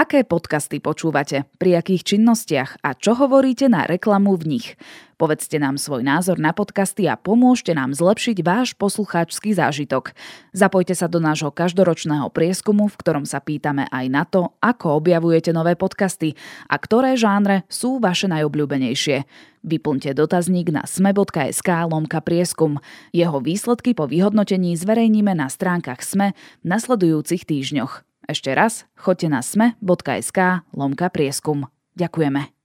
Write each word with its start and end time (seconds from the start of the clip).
Aké 0.00 0.24
podcasty 0.24 0.80
počúvate, 0.80 1.44
pri 1.60 1.76
akých 1.76 2.16
činnostiach 2.16 2.80
a 2.80 2.96
čo 2.96 3.12
hovoríte 3.20 3.68
na 3.68 3.84
reklamu 3.84 4.32
v 4.32 4.56
nich? 4.56 4.66
Povedzte 5.20 5.60
nám 5.60 5.76
svoj 5.76 6.00
názor 6.00 6.40
na 6.40 6.56
podcasty 6.56 7.04
a 7.04 7.20
pomôžte 7.20 7.76
nám 7.76 7.92
zlepšiť 7.92 8.40
váš 8.40 8.72
poslucháčsky 8.80 9.52
zážitok. 9.52 10.16
Zapojte 10.56 10.96
sa 10.96 11.04
do 11.04 11.20
nášho 11.20 11.52
každoročného 11.52 12.32
prieskumu, 12.32 12.88
v 12.88 12.96
ktorom 12.96 13.28
sa 13.28 13.44
pýtame 13.44 13.92
aj 13.92 14.06
na 14.08 14.24
to, 14.24 14.56
ako 14.64 15.04
objavujete 15.04 15.52
nové 15.52 15.76
podcasty 15.76 16.32
a 16.64 16.80
ktoré 16.80 17.20
žánre 17.20 17.68
sú 17.68 18.00
vaše 18.00 18.24
najobľúbenejšie. 18.24 19.28
Vyplňte 19.68 20.16
dotazník 20.16 20.72
na 20.72 20.88
sme.sk 20.88 21.68
lomka 21.92 22.24
prieskum. 22.24 22.80
Jeho 23.12 23.36
výsledky 23.44 23.92
po 23.92 24.08
vyhodnotení 24.08 24.72
zverejníme 24.80 25.36
na 25.36 25.52
stránkach 25.52 26.00
SME 26.00 26.32
v 26.64 26.72
nasledujúcich 26.72 27.44
týždňoch. 27.44 28.09
Ešte 28.28 28.52
raz, 28.52 28.84
choďte 28.98 29.28
na 29.32 29.40
sme.sk 29.40 30.38
lomka 30.76 31.06
prieskum. 31.08 31.70
Ďakujeme. 31.96 32.59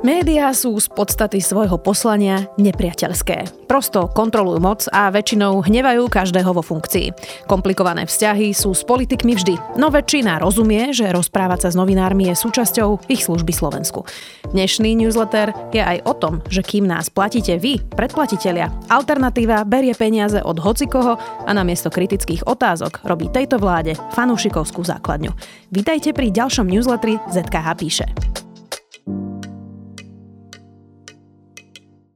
Média 0.00 0.48
sú 0.56 0.80
z 0.80 0.88
podstaty 0.88 1.44
svojho 1.44 1.76
poslania 1.76 2.48
nepriateľské. 2.56 3.68
Prosto 3.68 4.08
kontrolujú 4.08 4.56
moc 4.56 4.80
a 4.96 5.12
väčšinou 5.12 5.60
hnevajú 5.60 6.08
každého 6.08 6.56
vo 6.56 6.64
funkcii. 6.64 7.12
Komplikované 7.44 8.08
vzťahy 8.08 8.56
sú 8.56 8.72
s 8.72 8.80
politikmi 8.80 9.36
vždy, 9.36 9.76
no 9.76 9.92
väčšina 9.92 10.40
rozumie, 10.40 10.96
že 10.96 11.12
rozprávať 11.12 11.68
sa 11.68 11.76
s 11.76 11.76
novinármi 11.76 12.32
je 12.32 12.34
súčasťou 12.40 13.12
ich 13.12 13.28
služby 13.28 13.52
Slovensku. 13.52 14.08
Dnešný 14.56 14.96
newsletter 14.96 15.52
je 15.68 15.84
aj 15.84 16.00
o 16.08 16.16
tom, 16.16 16.40
že 16.48 16.64
kým 16.64 16.88
nás 16.88 17.12
platíte 17.12 17.60
vy, 17.60 17.84
predplatitelia, 17.92 18.72
alternatíva 18.88 19.68
berie 19.68 19.92
peniaze 19.92 20.40
od 20.40 20.64
hocikoho 20.64 21.20
a 21.44 21.50
namiesto 21.52 21.92
kritických 21.92 22.48
otázok 22.48 23.04
robí 23.04 23.28
tejto 23.28 23.60
vláde 23.60 24.00
fanúšikovskú 24.16 24.80
základňu. 24.80 25.36
Vítajte 25.68 26.16
pri 26.16 26.32
ďalšom 26.32 26.64
newsletteri 26.72 27.20
ZKH 27.28 27.68
píše. 27.76 28.39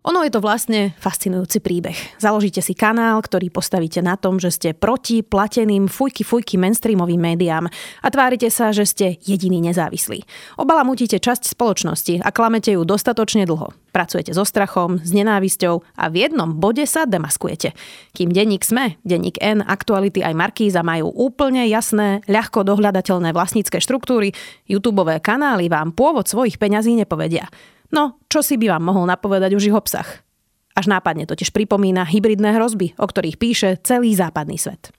Ono 0.04 0.20
je 0.20 0.28
to 0.28 0.44
vlastne 0.44 0.92
fascinujúci 1.00 1.64
príbeh. 1.64 1.96
Založíte 2.20 2.60
si 2.60 2.76
kanál, 2.76 3.24
ktorý 3.24 3.48
postavíte 3.48 4.04
na 4.04 4.20
tom, 4.20 4.36
že 4.36 4.52
ste 4.52 4.76
proti 4.76 5.24
plateným 5.24 5.88
fujky 5.88 6.20
fujky 6.20 6.60
mainstreamovým 6.60 7.16
médiám 7.16 7.64
a 8.04 8.06
tvárite 8.12 8.52
sa, 8.52 8.68
že 8.68 8.84
ste 8.84 9.06
jediný 9.24 9.64
nezávislí. 9.64 10.20
Obalamutíte 10.60 11.16
časť 11.16 11.48
spoločnosti 11.56 12.20
a 12.20 12.28
klamete 12.36 12.76
ju 12.76 12.84
dostatočne 12.84 13.48
dlho. 13.48 13.72
Pracujete 13.96 14.36
so 14.36 14.44
strachom, 14.44 15.00
s 15.00 15.08
nenávisťou 15.16 15.80
a 15.96 16.04
v 16.12 16.28
jednom 16.28 16.52
bode 16.52 16.84
sa 16.84 17.08
demaskujete. 17.08 17.72
Kým 18.12 18.28
denník 18.28 18.60
SME, 18.60 19.00
denník 19.08 19.40
N, 19.40 19.64
aktuality 19.64 20.20
aj 20.20 20.36
Markíza 20.36 20.84
majú 20.84 21.16
úplne 21.16 21.64
jasné, 21.64 22.20
ľahko 22.28 22.60
dohľadateľné 22.68 23.32
vlastnícke 23.32 23.80
štruktúry, 23.80 24.36
YouTube 24.68 25.00
kanály 25.24 25.72
vám 25.72 25.96
pôvod 25.96 26.28
svojich 26.28 26.60
peňazí 26.60 26.92
nepovedia. 26.92 27.48
No, 27.94 28.18
čo 28.26 28.42
si 28.42 28.58
by 28.58 28.74
vám 28.74 28.82
mohol 28.90 29.06
napovedať 29.06 29.54
už 29.54 29.70
ich 29.70 29.76
obsah? 29.76 30.26
Až 30.74 30.90
nápadne 30.90 31.30
totiž 31.30 31.54
pripomína 31.54 32.02
hybridné 32.02 32.58
hrozby, 32.58 32.98
o 32.98 33.06
ktorých 33.06 33.38
píše 33.38 33.78
celý 33.86 34.18
západný 34.18 34.58
svet. 34.58 34.90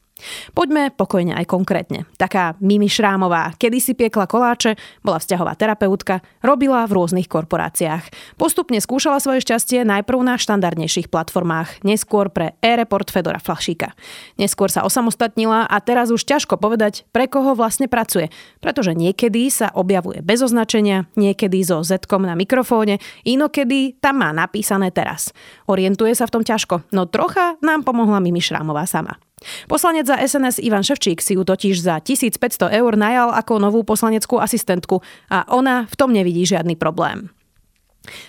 Poďme 0.55 0.95
pokojne 0.95 1.35
aj 1.35 1.51
konkrétne. 1.51 2.07
Taká 2.15 2.55
Mimi 2.63 2.87
Šrámová 2.87 3.51
kedysi 3.59 3.91
piekla 3.99 4.31
koláče, 4.31 4.79
bola 5.03 5.19
vzťahová 5.19 5.59
terapeutka, 5.59 6.23
robila 6.39 6.87
v 6.87 6.95
rôznych 6.95 7.27
korporáciách. 7.27 8.07
Postupne 8.39 8.79
skúšala 8.79 9.19
svoje 9.19 9.43
šťastie 9.43 9.83
najprv 9.83 10.19
na 10.23 10.39
štandardnejších 10.39 11.11
platformách, 11.11 11.83
neskôr 11.83 12.31
pre 12.31 12.55
e-report 12.63 13.11
Fedora 13.11 13.43
Flašíka. 13.43 13.91
Neskôr 14.39 14.71
sa 14.71 14.87
osamostatnila 14.87 15.67
a 15.67 15.77
teraz 15.83 16.15
už 16.15 16.23
ťažko 16.23 16.55
povedať, 16.55 17.03
pre 17.11 17.27
koho 17.27 17.51
vlastne 17.51 17.91
pracuje, 17.91 18.31
pretože 18.63 18.95
niekedy 18.95 19.51
sa 19.51 19.67
objavuje 19.75 20.23
bez 20.23 20.39
označenia, 20.39 21.11
niekedy 21.19 21.59
so 21.59 21.83
z 21.83 21.99
na 22.15 22.37
mikrofóne, 22.39 23.03
inokedy 23.27 23.99
tam 23.99 24.23
má 24.23 24.31
napísané 24.31 24.95
teraz. 24.95 25.35
Orientuje 25.67 26.15
sa 26.15 26.23
v 26.23 26.39
tom 26.39 26.43
ťažko, 26.47 26.87
no 26.95 27.03
trocha 27.03 27.59
nám 27.59 27.83
pomohla 27.83 28.23
Mimi 28.23 28.39
Šrámová 28.39 28.87
sama. 28.87 29.19
Poslanec 29.67 30.07
za 30.07 30.15
SNS 30.15 30.63
Ivan 30.63 30.83
Ševčík 30.83 31.19
si 31.19 31.35
ju 31.35 31.43
totiž 31.43 31.75
za 31.83 31.99
1500 31.99 32.71
eur 32.71 32.93
najal 32.95 33.35
ako 33.35 33.59
novú 33.59 33.83
poslaneckú 33.83 34.39
asistentku 34.39 35.03
a 35.27 35.43
ona 35.51 35.85
v 35.91 35.95
tom 35.99 36.15
nevidí 36.15 36.47
žiadny 36.47 36.79
problém. 36.79 37.29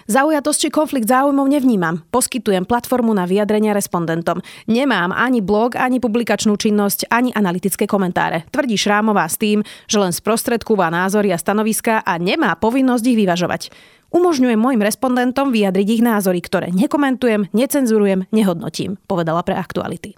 Zaujatosť 0.09 0.59
či 0.67 0.69
konflikt 0.73 1.05
záujmov 1.05 1.53
nevnímam. 1.53 2.01
Poskytujem 2.09 2.65
platformu 2.65 3.13
na 3.13 3.29
vyjadrenia 3.29 3.77
respondentom. 3.77 4.41
Nemám 4.65 5.13
ani 5.13 5.45
blog, 5.45 5.77
ani 5.77 6.01
publikačnú 6.01 6.57
činnosť, 6.57 7.13
ani 7.13 7.29
analytické 7.37 7.85
komentáre. 7.85 8.49
Tvrdí 8.49 8.81
Šrámová 8.81 9.29
s 9.29 9.37
tým, 9.37 9.61
že 9.85 10.01
len 10.01 10.17
sprostredkúva 10.17 10.89
názory 10.89 11.29
a 11.29 11.37
stanoviska 11.37 12.01
a 12.01 12.17
nemá 12.17 12.57
povinnosť 12.57 13.05
ich 13.05 13.21
vyvažovať. 13.21 13.63
Umožňujem 14.17 14.57
mojim 14.57 14.81
respondentom 14.81 15.53
vyjadriť 15.53 16.01
ich 16.01 16.03
názory, 16.03 16.41
ktoré 16.41 16.73
nekomentujem, 16.73 17.53
necenzurujem, 17.53 18.25
nehodnotím, 18.33 18.97
povedala 19.05 19.45
pre 19.45 19.61
aktuality. 19.61 20.17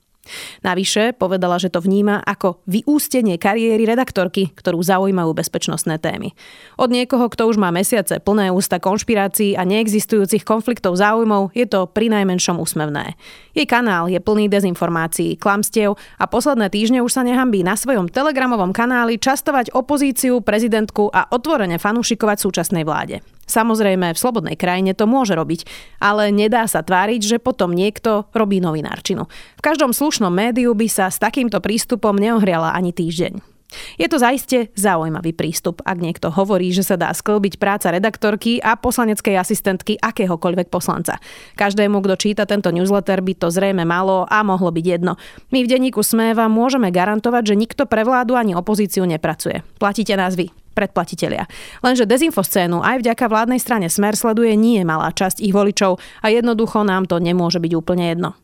Navyše 0.62 1.16
povedala, 1.16 1.56
že 1.56 1.72
to 1.72 1.80
vníma 1.80 2.20
ako 2.22 2.60
vyústenie 2.68 3.40
kariéry 3.40 3.88
redaktorky, 3.88 4.52
ktorú 4.52 4.82
zaujímajú 4.84 5.32
bezpečnostné 5.32 5.96
témy. 5.98 6.36
Od 6.76 6.92
niekoho, 6.92 7.26
kto 7.32 7.48
už 7.48 7.56
má 7.56 7.72
mesiace 7.72 8.20
plné 8.20 8.52
ústa 8.52 8.82
konšpirácií 8.82 9.56
a 9.56 9.64
neexistujúcich 9.64 10.44
konfliktov 10.44 10.98
záujmov, 11.00 11.56
je 11.56 11.64
to 11.64 11.88
pri 11.88 12.12
najmenšom 12.12 12.60
úsmevné. 12.60 13.16
Jej 13.56 13.66
kanál 13.66 14.10
je 14.12 14.20
plný 14.20 14.52
dezinformácií, 14.52 15.40
klamstiev 15.40 15.96
a 16.18 16.24
posledné 16.28 16.68
týždne 16.68 17.00
už 17.00 17.14
sa 17.14 17.22
nehambí 17.24 17.64
na 17.64 17.74
svojom 17.78 18.10
telegramovom 18.10 18.70
kanáli 18.74 19.16
častovať 19.16 19.72
opozíciu, 19.74 20.44
prezidentku 20.44 21.10
a 21.10 21.26
otvorene 21.32 21.80
fanúšikovať 21.80 22.36
súčasnej 22.42 22.84
vláde. 22.86 23.37
Samozrejme, 23.48 24.12
v 24.12 24.20
slobodnej 24.20 24.54
krajine 24.60 24.92
to 24.92 25.08
môže 25.08 25.32
robiť, 25.32 25.64
ale 25.98 26.28
nedá 26.28 26.68
sa 26.68 26.84
tváriť, 26.84 27.20
že 27.24 27.36
potom 27.40 27.72
niekto 27.72 28.28
robí 28.36 28.60
novinárčinu. 28.60 29.24
V 29.56 29.64
každom 29.64 29.96
slušnom 29.96 30.30
médiu 30.30 30.76
by 30.76 30.86
sa 30.86 31.08
s 31.08 31.16
takýmto 31.16 31.58
prístupom 31.64 32.12
neohriala 32.14 32.76
ani 32.76 32.92
týždeň. 32.92 33.58
Je 34.00 34.08
to 34.08 34.16
zaiste 34.16 34.72
zaujímavý 34.72 35.36
prístup, 35.36 35.84
ak 35.84 36.00
niekto 36.00 36.32
hovorí, 36.32 36.72
že 36.72 36.80
sa 36.80 36.96
dá 36.96 37.12
sklbiť 37.12 37.60
práca 37.60 37.92
redaktorky 37.92 38.64
a 38.64 38.80
poslaneckej 38.80 39.36
asistentky 39.36 40.00
akéhokoľvek 40.00 40.72
poslanca. 40.72 41.20
Každému, 41.52 42.00
kto 42.00 42.14
číta 42.16 42.48
tento 42.48 42.72
newsletter, 42.72 43.20
by 43.20 43.36
to 43.36 43.52
zrejme 43.52 43.84
malo 43.84 44.24
a 44.24 44.40
mohlo 44.40 44.72
byť 44.72 44.84
jedno. 44.88 45.20
My 45.52 45.64
v 45.64 45.70
denníku 45.70 46.00
Sme 46.00 46.32
môžeme 46.32 46.88
garantovať, 46.88 47.52
že 47.52 47.60
nikto 47.60 47.84
pre 47.84 48.08
vládu 48.08 48.40
ani 48.40 48.56
opozíciu 48.56 49.04
nepracuje. 49.04 49.60
Platíte 49.76 50.16
nás 50.16 50.32
vy 50.32 50.48
predplatitelia. 50.78 51.50
Lenže 51.82 52.06
dezinfoscénu 52.06 52.78
aj 52.86 53.02
vďaka 53.02 53.26
vládnej 53.26 53.58
strane 53.58 53.90
Smer 53.90 54.14
sleduje 54.14 54.54
nie 54.54 54.86
malá 54.86 55.10
časť 55.10 55.42
ich 55.42 55.50
voličov 55.50 55.98
a 56.22 56.26
jednoducho 56.30 56.86
nám 56.86 57.10
to 57.10 57.18
nemôže 57.18 57.58
byť 57.58 57.72
úplne 57.74 58.14
jedno. 58.14 58.38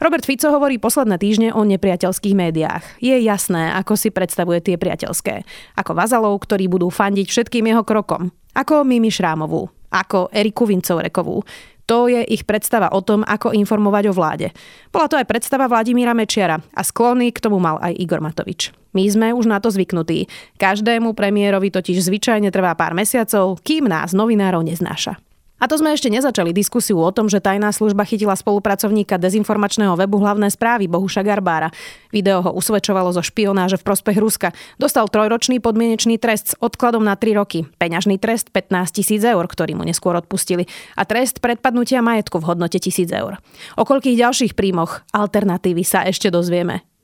Robert 0.00 0.24
Fico 0.24 0.48
hovorí 0.48 0.80
posledné 0.80 1.20
týždne 1.20 1.48
o 1.52 1.62
nepriateľských 1.62 2.32
médiách. 2.32 2.84
Je 2.98 3.12
jasné, 3.20 3.76
ako 3.76 3.94
si 3.94 4.08
predstavuje 4.08 4.64
tie 4.64 4.80
priateľské. 4.80 5.44
Ako 5.76 5.92
vazalov, 5.92 6.40
ktorí 6.42 6.66
budú 6.66 6.88
fandiť 6.88 7.28
všetkým 7.28 7.68
jeho 7.68 7.84
krokom. 7.84 8.32
Ako 8.56 8.88
Mimi 8.88 9.12
Šrámovú. 9.12 9.75
Ako 9.90 10.30
Eriku 10.32 10.66
Vincovrekovú. 10.66 11.42
To 11.86 12.10
je 12.10 12.18
ich 12.26 12.42
predstava 12.42 12.90
o 12.90 12.98
tom, 12.98 13.22
ako 13.22 13.54
informovať 13.54 14.10
o 14.10 14.16
vláde. 14.16 14.50
Bola 14.90 15.06
to 15.06 15.14
aj 15.14 15.30
predstava 15.30 15.70
Vladimíra 15.70 16.18
Mečiara 16.18 16.58
a 16.58 16.82
sklony 16.82 17.30
k 17.30 17.38
tomu 17.38 17.62
mal 17.62 17.78
aj 17.78 17.94
Igor 17.94 18.18
Matovič. 18.18 18.74
My 18.90 19.06
sme 19.06 19.30
už 19.30 19.46
na 19.46 19.62
to 19.62 19.70
zvyknutí. 19.70 20.26
Každému 20.58 21.14
premiérovi 21.14 21.70
totiž 21.70 22.02
zvyčajne 22.02 22.50
trvá 22.50 22.74
pár 22.74 22.90
mesiacov, 22.98 23.62
kým 23.62 23.86
nás 23.86 24.16
novinárov 24.16 24.66
neznáša. 24.66 25.14
A 25.56 25.64
to 25.64 25.80
sme 25.80 25.96
ešte 25.96 26.12
nezačali 26.12 26.52
diskusiu 26.52 27.00
o 27.00 27.08
tom, 27.08 27.32
že 27.32 27.40
tajná 27.40 27.72
služba 27.72 28.04
chytila 28.04 28.36
spolupracovníka 28.36 29.16
dezinformačného 29.16 29.96
webu 29.96 30.20
hlavné 30.20 30.52
správy 30.52 30.84
Bohuša 30.84 31.24
Garbára. 31.24 31.72
Video 32.12 32.44
ho 32.44 32.52
usvedčovalo 32.52 33.08
zo 33.16 33.24
špionáže 33.24 33.80
v 33.80 33.86
prospech 33.88 34.20
Ruska. 34.20 34.48
Dostal 34.76 35.08
trojročný 35.08 35.64
podmienečný 35.64 36.20
trest 36.20 36.52
s 36.52 36.58
odkladom 36.60 37.00
na 37.00 37.16
3 37.16 37.40
roky. 37.40 37.64
Peňažný 37.80 38.20
trest 38.20 38.52
15 38.52 39.00
tisíc 39.00 39.24
eur, 39.24 39.44
ktorý 39.48 39.72
mu 39.72 39.88
neskôr 39.88 40.12
odpustili. 40.12 40.68
A 40.92 41.08
trest 41.08 41.40
predpadnutia 41.40 42.04
majetku 42.04 42.36
v 42.36 42.52
hodnote 42.52 42.76
tisíc 42.76 43.08
eur. 43.08 43.40
O 43.80 43.88
koľkých 43.88 44.20
ďalších 44.20 44.52
príjmoch 44.52 45.08
alternatívy 45.16 45.80
sa 45.88 46.04
ešte 46.04 46.28
dozvieme. 46.28 46.95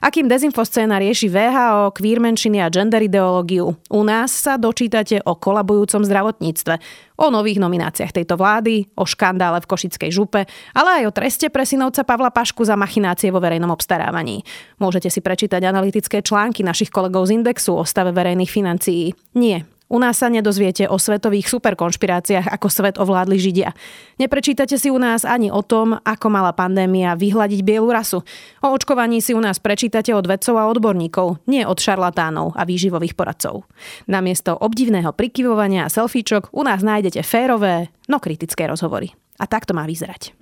Akým 0.00 0.32
dezinfoscéna 0.32 0.96
rieši 0.96 1.28
VHO, 1.28 1.92
queer 1.92 2.24
menšiny 2.24 2.64
a 2.64 2.72
gender 2.72 3.04
ideológiu, 3.04 3.76
u 3.92 4.00
nás 4.00 4.32
sa 4.32 4.56
dočítate 4.56 5.20
o 5.28 5.36
kolabujúcom 5.36 6.08
zdravotníctve, 6.08 6.74
o 7.20 7.26
nových 7.28 7.60
nomináciách 7.60 8.16
tejto 8.16 8.40
vlády, 8.40 8.88
o 8.96 9.04
škandále 9.04 9.60
v 9.60 9.68
Košickej 9.68 10.10
župe, 10.10 10.48
ale 10.72 10.90
aj 11.02 11.12
o 11.12 11.12
treste 11.12 11.46
pre 11.52 11.68
synovca 11.68 12.00
Pavla 12.06 12.32
Pašku 12.32 12.64
za 12.64 12.80
machinácie 12.80 13.28
vo 13.28 13.44
verejnom 13.44 13.68
obstarávaní. 13.68 14.40
Môžete 14.80 15.12
si 15.12 15.20
prečítať 15.20 15.60
analytické 15.60 16.24
články 16.24 16.64
našich 16.64 16.88
kolegov 16.88 17.28
z 17.28 17.36
Indexu 17.36 17.76
o 17.76 17.84
stave 17.84 18.16
verejných 18.16 18.48
financií. 18.48 19.12
Nie, 19.36 19.68
U 19.88 19.96
nás 19.96 20.20
sa 20.20 20.28
nedozviete 20.28 20.84
o 20.84 21.00
svetových 21.00 21.48
superkonšpiráciách, 21.48 22.52
ako 22.52 22.68
svet 22.68 23.00
ovládli 23.00 23.40
Židia. 23.40 23.72
Neprečítate 24.20 24.76
si 24.76 24.92
u 24.92 25.00
nás 25.00 25.24
ani 25.24 25.48
o 25.48 25.64
tom, 25.64 25.96
ako 25.96 26.28
mala 26.28 26.52
pandémia 26.52 27.16
vyhľadiť 27.16 27.64
bielu 27.64 27.88
rasu. 27.88 28.20
O 28.60 28.68
očkovaní 28.68 29.24
si 29.24 29.32
u 29.32 29.40
nás 29.40 29.56
prečítate 29.56 30.12
od 30.12 30.28
vedcov 30.28 30.60
a 30.60 30.68
odborníkov, 30.68 31.40
nie 31.48 31.64
od 31.64 31.80
šarlatánov 31.80 32.52
a 32.52 32.68
výživových 32.68 33.16
poradcov. 33.16 33.64
Namiesto 34.04 34.52
obdivného 34.60 35.16
prikyvovania 35.16 35.88
a 35.88 35.92
selfiečok 35.92 36.52
u 36.52 36.60
nás 36.68 36.84
nájdete 36.84 37.24
férové, 37.24 37.88
no 38.12 38.20
kritické 38.20 38.68
rozhovory. 38.68 39.16
A 39.40 39.48
tak 39.48 39.64
to 39.64 39.72
má 39.72 39.88
vyzerať. 39.88 40.36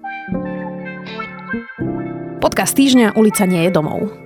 Podcast 2.42 2.74
týždňa 2.74 3.14
Ulica 3.14 3.46
nie 3.46 3.62
je 3.68 3.70
domov. 3.70 4.25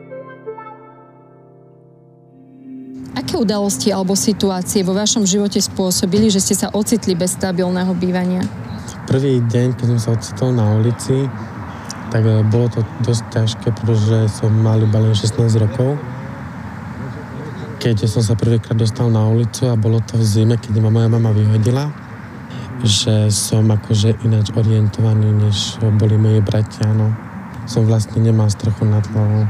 Aké 3.11 3.35
udalosti 3.35 3.91
alebo 3.91 4.15
situácie 4.15 4.87
vo 4.87 4.95
vašom 4.95 5.27
živote 5.27 5.59
spôsobili, 5.59 6.31
že 6.31 6.39
ste 6.39 6.55
sa 6.55 6.71
ocitli 6.71 7.19
bez 7.19 7.35
stabilného 7.35 7.91
bývania? 7.99 8.47
Prvý 9.11 9.43
deň, 9.43 9.75
keď 9.75 9.87
som 9.97 9.99
sa 9.99 10.11
ocitol 10.15 10.55
na 10.55 10.67
ulici, 10.79 11.27
tak 12.15 12.23
e, 12.23 12.47
bolo 12.47 12.71
to 12.71 12.87
dosť 13.03 13.25
ťažké, 13.35 13.69
pretože 13.75 14.31
som 14.31 14.51
mal 14.51 14.79
iba 14.79 14.99
len 15.03 15.11
16 15.11 15.43
rokov. 15.59 15.99
Keď 17.83 18.07
som 18.07 18.23
sa 18.23 18.39
prvýkrát 18.39 18.79
dostal 18.79 19.11
na 19.11 19.27
ulicu 19.27 19.67
a 19.67 19.75
bolo 19.75 19.99
to 20.05 20.15
v 20.15 20.25
zime, 20.27 20.55
keď 20.55 20.79
ma 20.79 20.91
moja 20.95 21.09
mama 21.11 21.35
vyhodila, 21.35 21.91
že 22.87 23.29
som 23.35 23.67
akože 23.67 24.23
ináč 24.23 24.53
orientovaný, 24.55 25.33
než 25.33 25.81
boli 25.99 26.15
moji 26.15 26.41
bratia, 26.45 26.87
no. 26.93 27.11
Som 27.67 27.87
vlastne 27.87 28.23
nemal 28.23 28.51
strechu 28.51 28.87
nad 28.87 29.03
hlavou. 29.11 29.47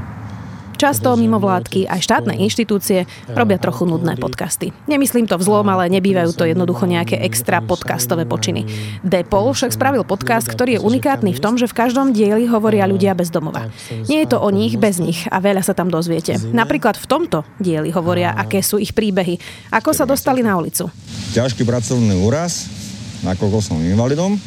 Často 0.80 1.12
mimovládky 1.12 1.92
aj 1.92 2.00
štátne 2.00 2.40
inštitúcie 2.40 3.04
robia 3.36 3.60
trochu 3.60 3.84
nudné 3.84 4.16
podcasty. 4.16 4.72
Nemyslím 4.88 5.28
to 5.28 5.36
vzlom, 5.36 5.68
ale 5.68 5.92
nebývajú 5.92 6.32
to 6.32 6.48
jednoducho 6.48 6.88
nejaké 6.88 7.20
extra 7.20 7.60
podcastové 7.60 8.24
počiny. 8.24 8.64
Depol 9.04 9.52
však 9.52 9.76
spravil 9.76 10.08
podcast, 10.08 10.48
ktorý 10.48 10.80
je 10.80 10.84
unikátny 10.88 11.36
v 11.36 11.42
tom, 11.44 11.60
že 11.60 11.68
v 11.68 11.76
každom 11.76 12.16
dieli 12.16 12.48
hovoria 12.48 12.88
ľudia 12.88 13.12
bez 13.12 13.28
domova. 13.28 13.68
Nie 14.08 14.24
je 14.24 14.32
to 14.32 14.40
o 14.40 14.48
nich 14.48 14.80
bez 14.80 15.04
nich 15.04 15.28
a 15.28 15.36
veľa 15.36 15.60
sa 15.60 15.76
tam 15.76 15.92
dozviete. 15.92 16.40
Napríklad 16.48 16.96
v 16.96 17.04
tomto 17.04 17.44
dieli 17.60 17.92
hovoria, 17.92 18.32
aké 18.32 18.64
sú 18.64 18.80
ich 18.80 18.96
príbehy, 18.96 19.36
ako 19.76 19.92
sa 19.92 20.08
dostali 20.08 20.40
na 20.40 20.56
ulicu. 20.56 20.88
Ťažký 21.36 21.60
pracovný 21.68 22.24
úraz, 22.24 22.72
nakoľko 23.20 23.60
som 23.60 23.76
invalidom, 23.84 24.40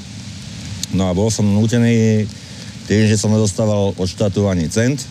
no 0.97 1.03
a 1.05 1.13
bol 1.13 1.29
som 1.29 1.45
nutený 1.45 2.25
tým, 2.89 3.05
že 3.05 3.21
som 3.21 3.29
nedostával 3.29 3.93
od 3.93 4.07
štátu 4.09 4.49
ani 4.49 4.65
cent, 4.65 5.05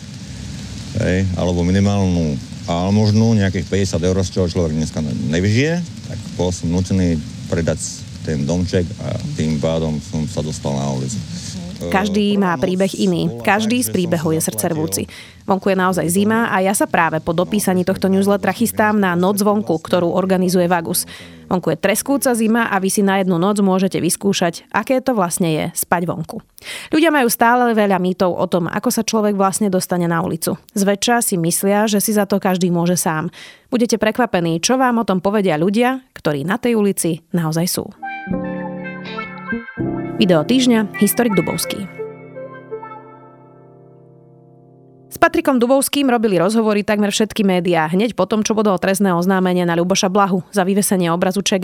hej, 1.01 1.25
alebo 1.33 1.65
minimálnu 1.65 2.37
almožnú, 2.69 3.33
nejakých 3.35 3.65
50 3.97 4.07
eur, 4.07 4.17
z 4.23 4.29
čoho 4.33 4.47
človek 4.47 4.77
dneska 4.77 4.99
nevyžije, 5.03 5.81
tak 6.07 6.19
bol 6.37 6.53
som 6.53 6.69
nutený 6.69 7.17
predať 7.49 7.79
ten 8.23 8.47
domček 8.47 8.87
a 9.03 9.19
tým 9.35 9.59
pádom 9.59 9.99
som 9.99 10.23
sa 10.29 10.39
dostal 10.39 10.71
na 10.75 10.87
ulicu. 10.95 11.19
Každý 11.89 12.37
má 12.39 12.55
príbeh 12.55 12.93
iný. 12.95 13.27
Každý 13.41 13.81
z 13.83 13.89
príbehov 13.91 14.31
je 14.31 14.41
srdcervúci. 14.43 15.09
Vonku 15.43 15.73
je 15.73 15.75
naozaj 15.75 16.07
zima 16.07 16.47
a 16.47 16.63
ja 16.63 16.71
sa 16.71 16.87
práve 16.87 17.19
po 17.19 17.35
dopísaní 17.35 17.83
tohto 17.83 18.07
newslettera 18.07 18.55
chystám 18.55 18.95
na 18.95 19.17
noc 19.17 19.43
vonku, 19.43 19.75
ktorú 19.81 20.07
organizuje 20.13 20.71
Vagus. 20.71 21.03
Vonku 21.51 21.73
je 21.73 21.77
treskúca 21.77 22.31
zima 22.31 22.71
a 22.71 22.79
vy 22.79 22.87
si 22.87 23.03
na 23.03 23.19
jednu 23.19 23.35
noc 23.35 23.59
môžete 23.59 23.99
vyskúšať, 23.99 24.69
aké 24.71 25.03
to 25.03 25.11
vlastne 25.11 25.51
je 25.51 25.65
spať 25.75 26.07
vonku. 26.07 26.39
Ľudia 26.95 27.11
majú 27.11 27.27
stále 27.27 27.75
veľa 27.75 27.99
mýtov 27.99 28.31
o 28.31 28.45
tom, 28.47 28.71
ako 28.71 28.89
sa 28.89 29.03
človek 29.03 29.35
vlastne 29.35 29.67
dostane 29.67 30.07
na 30.07 30.23
ulicu. 30.23 30.55
Zväčša 30.77 31.19
si 31.19 31.35
myslia, 31.35 31.89
že 31.91 31.99
si 31.99 32.15
za 32.15 32.23
to 32.23 32.39
každý 32.39 32.71
môže 32.71 32.95
sám. 32.95 33.27
Budete 33.67 33.99
prekvapení, 33.99 34.63
čo 34.63 34.79
vám 34.79 35.03
o 35.03 35.07
tom 35.07 35.19
povedia 35.19 35.59
ľudia, 35.59 36.07
ktorí 36.15 36.47
na 36.47 36.55
tej 36.55 36.79
ulici 36.79 37.19
naozaj 37.35 37.65
sú. 37.67 37.85
Video 40.13 40.45
týždňa 40.45 40.93
Historik 41.01 41.33
Dubovský. 41.33 41.89
S 45.09 45.17
Patrikom 45.17 45.57
Dubovským 45.57 46.05
robili 46.05 46.37
rozhovory 46.37 46.85
takmer 46.85 47.09
všetky 47.09 47.41
médiá 47.41 47.89
hneď 47.89 48.13
po 48.13 48.29
tom, 48.29 48.45
čo 48.45 48.53
podal 48.53 48.77
trestné 48.77 49.09
oznámenie 49.09 49.65
na 49.65 49.73
Ľuboša 49.73 50.13
Blahu 50.13 50.45
za 50.53 50.61
vyvesenie 50.61 51.09
obrazu 51.09 51.41
Che. 51.41 51.57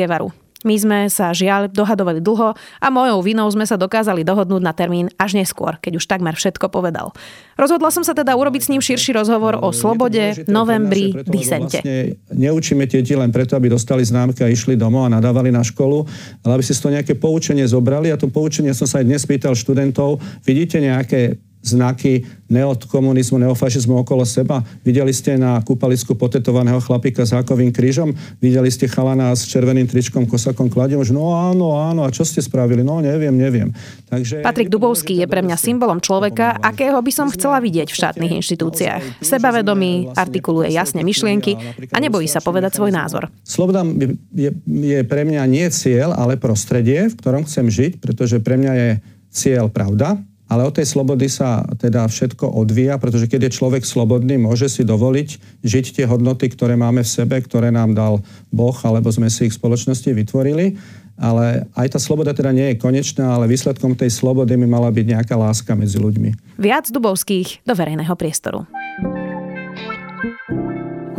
My 0.67 0.75
sme 0.75 0.99
sa 1.07 1.31
žiaľ 1.31 1.71
dohadovali 1.71 2.19
dlho 2.19 2.51
a 2.55 2.87
mojou 2.91 3.23
vinou 3.23 3.47
sme 3.47 3.63
sa 3.63 3.79
dokázali 3.79 4.27
dohodnúť 4.27 4.59
na 4.59 4.75
termín 4.75 5.07
až 5.15 5.39
neskôr, 5.39 5.79
keď 5.79 6.03
už 6.03 6.05
takmer 6.05 6.35
všetko 6.35 6.67
povedal. 6.67 7.15
Rozhodla 7.55 7.91
som 7.95 8.03
sa 8.03 8.11
teda 8.11 8.35
urobiť 8.35 8.67
s 8.67 8.71
ním 8.75 8.83
širší 8.83 9.15
rozhovor 9.15 9.55
o 9.55 9.71
slobode, 9.71 10.43
novembri, 10.51 11.15
disente. 11.23 11.79
Vlastne 11.79 12.19
neučíme 12.35 12.83
deti 12.91 13.15
len 13.15 13.31
preto, 13.31 13.55
aby 13.55 13.71
dostali 13.71 14.03
známky 14.03 14.43
a 14.43 14.51
išli 14.51 14.75
domov 14.75 15.07
a 15.07 15.15
nadávali 15.15 15.47
na 15.47 15.63
školu, 15.63 16.03
ale 16.43 16.51
aby 16.59 16.63
si 16.63 16.75
z 16.75 16.79
toho 16.83 16.91
nejaké 16.95 17.15
poučenie 17.15 17.63
zobrali 17.63 18.11
a 18.11 18.19
to 18.19 18.27
poučenie 18.27 18.75
som 18.75 18.87
sa 18.87 18.99
aj 18.99 19.07
dnes 19.07 19.23
pýtal 19.23 19.55
študentov. 19.55 20.19
Vidíte 20.43 20.83
nejaké 20.83 21.39
znaky 21.59 22.23
neokomunizmu, 22.49 23.37
neofašizmu 23.37 24.01
okolo 24.01 24.25
seba. 24.25 24.65
Videli 24.81 25.13
ste 25.13 25.37
na 25.37 25.61
kúpalisku 25.61 26.17
potetovaného 26.17 26.81
chlapika 26.81 27.21
s 27.27 27.35
hákovým 27.35 27.69
krížom? 27.69 28.15
Videli 28.41 28.71
ste 28.73 28.89
chalana 28.89 29.29
s 29.35 29.45
červeným 29.45 29.85
tričkom, 29.85 30.25
kosakom 30.25 30.71
kladiom? 30.71 31.05
No 31.13 31.37
áno, 31.37 31.77
áno, 31.77 32.01
a 32.07 32.09
čo 32.09 32.25
ste 32.25 32.41
spravili? 32.41 32.81
No 32.81 33.03
neviem, 33.03 33.35
neviem. 33.35 33.69
Takže... 34.09 34.41
Patrik 34.41 34.71
Dubovský 34.71 35.21
je 35.21 35.27
pre 35.29 35.45
mňa 35.45 35.55
symbolom 35.59 36.01
človeka, 36.01 36.57
akého 36.57 36.97
by 36.97 37.11
som 37.13 37.27
chcela 37.29 37.61
vidieť 37.61 37.93
v 37.93 37.99
štátnych 38.01 38.33
inštitúciách. 38.41 39.21
Sebavedomý, 39.21 40.09
artikuluje 40.17 40.73
jasne 40.73 41.05
myšlienky 41.05 41.59
a 41.93 41.97
nebojí 42.01 42.25
sa 42.25 42.41
povedať 42.41 42.81
svoj 42.81 42.91
názor. 42.95 43.29
Sloboda 43.45 43.85
je, 44.33 44.49
je 44.65 44.99
pre 45.05 45.21
mňa 45.27 45.43
nie 45.45 45.67
cieľ, 45.69 46.17
ale 46.17 46.39
prostredie, 46.39 47.11
v 47.11 47.15
ktorom 47.19 47.45
chcem 47.45 47.69
žiť, 47.69 47.91
pretože 48.01 48.41
pre 48.41 48.57
mňa 48.57 48.73
je 48.73 48.89
cieľ 49.29 49.69
pravda, 49.69 50.17
ale 50.49 50.65
od 50.65 50.73
tej 50.73 50.89
slobody 50.89 51.29
sa 51.29 51.61
teda 51.77 52.09
všetko 52.09 52.49
odvíja, 52.57 52.97
pretože 52.97 53.29
keď 53.29 53.47
je 53.47 53.55
človek 53.61 53.85
slobodný, 53.85 54.41
môže 54.41 54.65
si 54.65 54.81
dovoliť 54.81 55.61
žiť 55.61 55.85
tie 56.01 56.05
hodnoty, 56.09 56.49
ktoré 56.49 56.73
máme 56.73 57.05
v 57.05 57.13
sebe, 57.13 57.37
ktoré 57.37 57.69
nám 57.69 57.93
dal 57.93 58.25
Boh, 58.49 58.75
alebo 58.81 59.13
sme 59.13 59.29
si 59.29 59.45
ich 59.45 59.53
v 59.53 59.59
spoločnosti 59.61 60.09
vytvorili. 60.09 60.73
Ale 61.19 61.67
aj 61.75 61.93
tá 61.93 61.99
sloboda 61.99 62.31
teda 62.31 62.49
nie 62.49 62.73
je 62.73 62.81
konečná, 62.81 63.35
ale 63.35 63.51
výsledkom 63.51 63.93
tej 63.93 64.09
slobody 64.09 64.55
by 64.55 64.65
mala 64.65 64.89
byť 64.89 65.05
nejaká 65.05 65.35
láska 65.37 65.75
medzi 65.77 65.99
ľuďmi. 66.01 66.57
Viac 66.57 66.89
Dubovských 66.89 67.67
do 67.67 67.73
verejného 67.75 68.15
priestoru. 68.15 68.65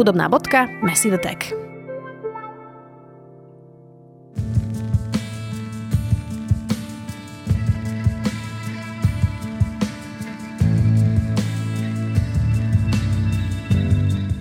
Hudobná 0.00 0.32
bodka 0.32 0.66
Massive 0.80 1.20
Tech. 1.20 1.69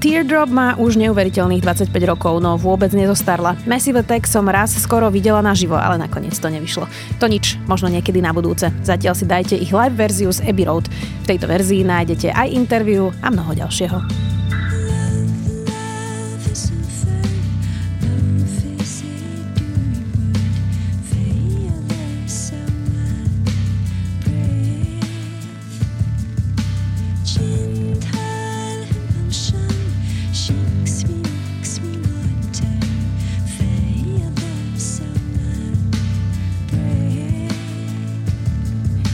Teardrop 0.09 0.49
má 0.49 0.73
už 0.73 0.97
neuveriteľných 0.97 1.61
25 1.61 1.93
rokov, 2.09 2.41
no 2.41 2.57
vôbec 2.57 2.89
nezostarla. 2.97 3.53
Massive 3.69 4.01
Attack 4.01 4.25
som 4.25 4.41
raz 4.49 4.73
skoro 4.73 5.05
videla 5.13 5.37
naživo, 5.45 5.77
ale 5.77 6.01
nakoniec 6.01 6.33
to 6.33 6.49
nevyšlo. 6.49 6.89
To 7.21 7.29
nič, 7.29 7.61
možno 7.69 7.93
niekedy 7.93 8.17
na 8.17 8.33
budúce. 8.33 8.73
Zatiaľ 8.81 9.13
si 9.13 9.29
dajte 9.29 9.53
ich 9.53 9.69
live 9.69 9.93
verziu 9.93 10.33
z 10.33 10.41
Abbey 10.49 10.65
Road. 10.65 10.89
V 10.89 11.29
tejto 11.29 11.45
verzii 11.45 11.85
nájdete 11.85 12.33
aj 12.33 12.49
interviu 12.49 13.13
a 13.21 13.29
mnoho 13.29 13.53
ďalšieho. 13.53 14.28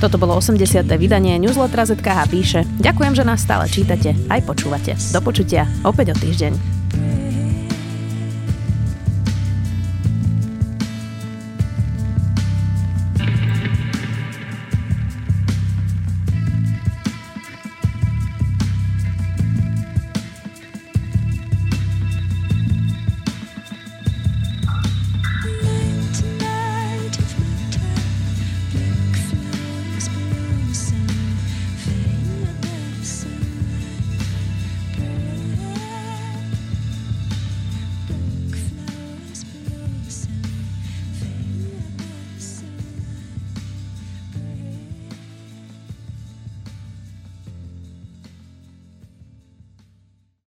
Toto 0.05 0.21
bolo 0.21 0.37
80. 0.37 0.85
vydanie 1.01 1.41
newslettera 1.41 1.81
ZKH 1.89 2.29
píše. 2.29 2.61
Ďakujem, 2.77 3.17
že 3.17 3.25
nás 3.25 3.41
stále 3.41 3.65
čítate 3.65 4.13
aj 4.29 4.45
počúvate. 4.45 4.93
Do 5.09 5.17
počutia 5.17 5.65
opäť 5.81 6.13
o 6.13 6.15
týždeň. 6.21 6.74